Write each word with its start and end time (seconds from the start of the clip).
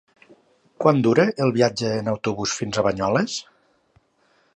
Quant 0.83 1.01
dura 1.07 1.25
el 1.45 1.53
viatge 1.57 1.91
en 1.97 2.09
autobús 2.13 2.55
fins 2.61 2.79
a 2.79 2.85
Banyoles? 2.89 3.37